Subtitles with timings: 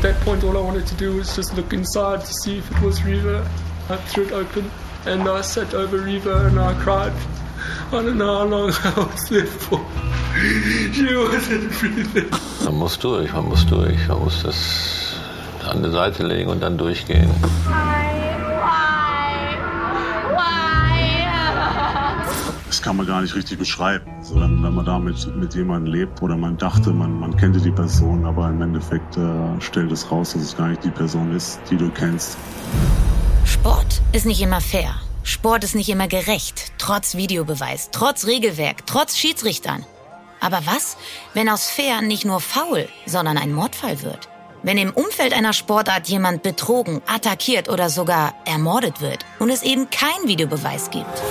[0.00, 2.70] At that point, all I wanted to do was just look inside to see if
[2.70, 3.46] it was Reva.
[3.90, 4.70] I threw it open
[5.04, 7.12] and I sat over Reva and I cried.
[7.88, 9.78] I don't know how long I was there for.
[10.94, 12.30] She wasn't breathing.
[12.64, 14.08] Man muss durch, man muss durch.
[14.08, 15.16] Man muss das
[15.68, 17.30] an die Seite legen und dann durchgehen.
[22.80, 24.10] Das kann man gar nicht richtig beschreiben.
[24.20, 27.70] Also wenn, wenn man damit mit jemandem lebt oder man dachte, man, man kannte die
[27.70, 31.60] Person, aber im Endeffekt äh, stellt es raus, dass es gar nicht die Person ist,
[31.70, 32.38] die du kennst.
[33.44, 34.94] Sport ist nicht immer fair.
[35.24, 39.84] Sport ist nicht immer gerecht, trotz Videobeweis, trotz Regelwerk, trotz Schiedsrichtern.
[40.40, 40.96] Aber was,
[41.34, 44.30] wenn aus fair nicht nur faul, sondern ein Mordfall wird?
[44.62, 49.90] Wenn im Umfeld einer Sportart jemand betrogen, attackiert oder sogar ermordet wird und es eben
[49.90, 51.22] keinen Videobeweis gibt?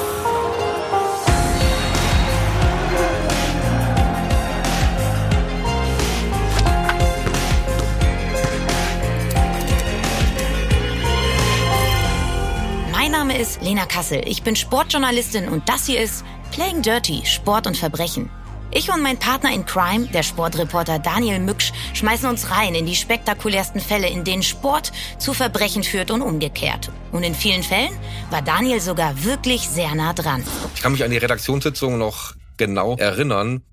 [13.10, 14.22] Mein Name ist Lena Kassel.
[14.28, 18.30] Ich bin Sportjournalistin und das hier ist Playing Dirty, Sport und Verbrechen.
[18.70, 22.96] Ich und mein Partner in Crime, der Sportreporter Daniel Mücksch, schmeißen uns rein in die
[22.96, 26.92] spektakulärsten Fälle, in denen Sport zu Verbrechen führt und umgekehrt.
[27.12, 27.90] Und in vielen Fällen
[28.30, 30.44] war Daniel sogar wirklich sehr nah dran.
[30.76, 33.64] Ich kann mich an die Redaktionssitzung noch genau erinnern.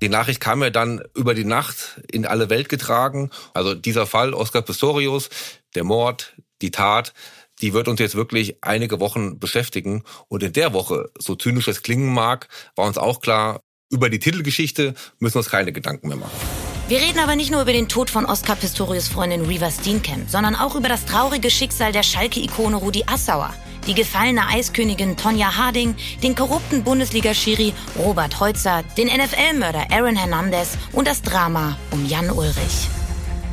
[0.00, 3.28] Die Nachricht kam ja dann über die Nacht in alle Welt getragen.
[3.52, 5.28] Also dieser Fall, Oscar Pistorius,
[5.74, 7.12] der Mord, die Tat,
[7.60, 10.02] die wird uns jetzt wirklich einige Wochen beschäftigen.
[10.28, 14.18] Und in der Woche, so zynisch es klingen mag, war uns auch klar, über die
[14.18, 16.32] Titelgeschichte müssen wir uns keine Gedanken mehr machen.
[16.88, 20.54] Wir reden aber nicht nur über den Tod von Oskar Pistorius Freundin Reva Steenkamp, sondern
[20.54, 23.52] auch über das traurige Schicksal der Schalke-Ikone Rudi Assauer,
[23.88, 31.08] die gefallene Eiskönigin Tonja Harding, den korrupten Bundesliga-Schiri Robert Heutzer, den NFL-Mörder Aaron Hernandez und
[31.08, 32.88] das Drama um Jan Ulrich.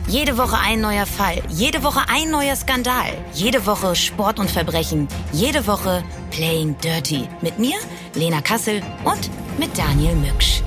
[0.07, 5.07] Jede Woche ein neuer Fall, jede Woche ein neuer Skandal, jede Woche Sport und Verbrechen,
[5.31, 7.27] jede Woche Playing Dirty.
[7.41, 7.77] Mit mir,
[8.13, 10.62] Lena Kassel und mit Daniel Mücksch.